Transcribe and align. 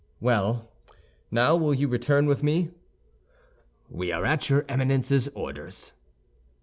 "Well; 0.19 0.67
now 1.29 1.55
will 1.55 1.75
you 1.75 1.87
return 1.87 2.25
with 2.25 2.41
me?" 2.41 2.71
"We 3.87 4.11
are 4.11 4.25
at 4.25 4.49
your 4.49 4.65
Eminence's 4.67 5.27
orders." 5.35 5.91